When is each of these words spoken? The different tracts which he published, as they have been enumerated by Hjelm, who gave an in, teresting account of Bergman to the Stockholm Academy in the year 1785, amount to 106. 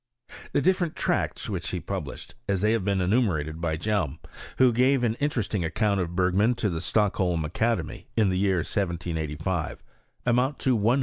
The 0.53 0.61
different 0.63 0.95
tracts 0.95 1.47
which 1.47 1.69
he 1.69 1.79
published, 1.79 2.33
as 2.49 2.61
they 2.61 2.71
have 2.71 2.83
been 2.83 3.01
enumerated 3.01 3.61
by 3.61 3.77
Hjelm, 3.77 4.17
who 4.57 4.73
gave 4.73 5.03
an 5.03 5.13
in, 5.19 5.29
teresting 5.29 5.63
account 5.63 6.01
of 6.01 6.15
Bergman 6.15 6.55
to 6.55 6.71
the 6.71 6.81
Stockholm 6.81 7.45
Academy 7.45 8.07
in 8.17 8.29
the 8.29 8.39
year 8.39 8.55
1785, 8.57 9.83
amount 10.25 10.57
to 10.57 10.75
106. 10.75 10.99